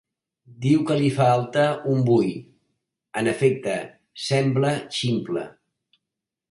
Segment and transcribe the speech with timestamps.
[0.61, 2.31] Diu que li falta un bull;
[3.23, 3.77] en efecte,
[4.31, 5.47] sembla ximple!